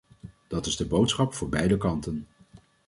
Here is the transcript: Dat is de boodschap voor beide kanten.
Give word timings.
Dat 0.47 0.65
is 0.65 0.75
de 0.77 0.87
boodschap 0.87 1.33
voor 1.33 1.49
beide 1.49 1.77
kanten. 1.77 2.27